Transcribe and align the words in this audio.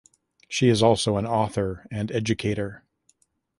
She 0.49 0.69
is 0.69 0.81
also 0.81 1.17
an 1.17 1.27
author 1.27 1.85
and 1.91 2.11
educator. 2.11 2.83